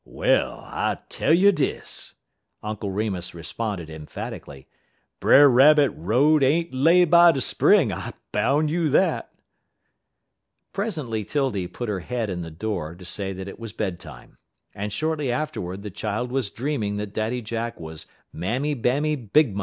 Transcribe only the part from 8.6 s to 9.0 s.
you